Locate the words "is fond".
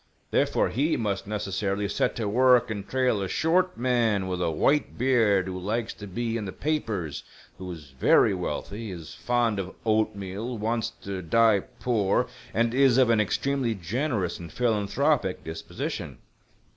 8.91-9.59